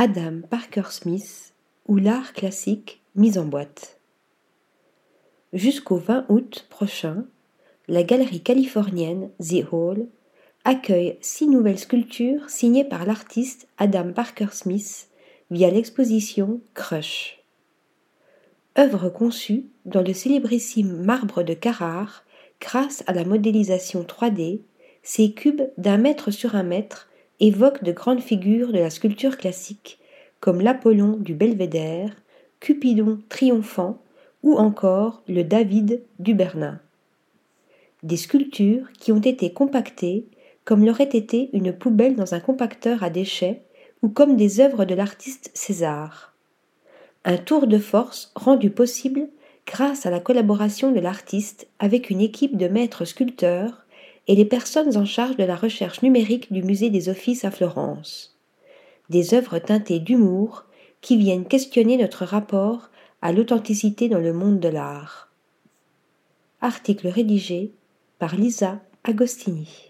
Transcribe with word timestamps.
Adam 0.00 0.42
Parker 0.48 0.92
Smith 0.92 1.54
ou 1.88 1.96
l'art 1.96 2.32
classique 2.32 3.02
mis 3.16 3.36
en 3.36 3.46
boîte. 3.46 3.98
Jusqu'au 5.52 5.96
20 5.96 6.26
août 6.28 6.68
prochain, 6.70 7.26
la 7.88 8.04
galerie 8.04 8.40
californienne 8.40 9.30
The 9.40 9.64
Hall 9.72 10.06
accueille 10.64 11.18
six 11.20 11.48
nouvelles 11.48 11.80
sculptures 11.80 12.48
signées 12.48 12.84
par 12.84 13.06
l'artiste 13.06 13.66
Adam 13.76 14.12
Parker 14.12 14.52
Smith 14.52 15.08
via 15.50 15.68
l'exposition 15.68 16.60
Crush. 16.74 17.42
Œuvre 18.78 19.08
conçue 19.08 19.64
dans 19.84 20.02
le 20.02 20.14
célébrissime 20.14 21.02
marbre 21.02 21.42
de 21.42 21.54
Carrare 21.54 22.22
grâce 22.60 23.02
à 23.08 23.12
la 23.14 23.24
modélisation 23.24 24.04
3D, 24.04 24.60
ces 25.02 25.32
cubes 25.32 25.62
d'un 25.76 25.98
mètre 25.98 26.30
sur 26.30 26.54
un 26.54 26.62
mètre 26.62 27.08
évoquent 27.40 27.84
de 27.84 27.92
grandes 27.92 28.20
figures 28.20 28.72
de 28.72 28.78
la 28.78 28.90
sculpture 28.90 29.36
classique 29.36 29.98
comme 30.40 30.60
l'Apollon 30.60 31.16
du 31.16 31.34
Belvédère, 31.34 32.10
Cupidon 32.60 33.18
triomphant 33.28 33.98
ou 34.42 34.56
encore 34.56 35.22
le 35.28 35.42
David 35.42 36.02
du 36.18 36.34
Bernin. 36.34 36.80
Des 38.02 38.16
sculptures 38.16 38.92
qui 38.98 39.12
ont 39.12 39.20
été 39.20 39.52
compactées 39.52 40.26
comme 40.64 40.84
l'aurait 40.84 41.04
été 41.04 41.50
une 41.52 41.72
poubelle 41.72 42.14
dans 42.14 42.34
un 42.34 42.40
compacteur 42.40 43.02
à 43.02 43.10
déchets 43.10 43.62
ou 44.02 44.08
comme 44.08 44.36
des 44.36 44.60
œuvres 44.60 44.84
de 44.84 44.94
l'artiste 44.94 45.50
César. 45.54 46.34
Un 47.24 47.36
tour 47.36 47.66
de 47.66 47.78
force 47.78 48.32
rendu 48.34 48.70
possible 48.70 49.28
grâce 49.66 50.06
à 50.06 50.10
la 50.10 50.20
collaboration 50.20 50.92
de 50.92 51.00
l'artiste 51.00 51.68
avec 51.78 52.10
une 52.10 52.20
équipe 52.20 52.56
de 52.56 52.68
maîtres 52.68 53.04
sculpteurs 53.04 53.86
et 54.28 54.34
les 54.34 54.44
personnes 54.44 54.96
en 54.96 55.06
charge 55.06 55.36
de 55.36 55.44
la 55.44 55.56
recherche 55.56 56.02
numérique 56.02 56.52
du 56.52 56.62
musée 56.62 56.90
des 56.90 57.08
offices 57.08 57.44
à 57.44 57.50
Florence. 57.50 58.38
Des 59.08 59.32
œuvres 59.32 59.58
teintées 59.58 60.00
d'humour 60.00 60.66
qui 61.00 61.16
viennent 61.16 61.46
questionner 61.46 61.96
notre 61.96 62.24
rapport 62.24 62.90
à 63.22 63.32
l'authenticité 63.32 64.08
dans 64.08 64.18
le 64.18 64.34
monde 64.34 64.60
de 64.60 64.68
l'art. 64.68 65.32
Article 66.60 67.08
rédigé 67.08 67.72
par 68.18 68.36
Lisa 68.36 68.80
Agostini. 69.04 69.87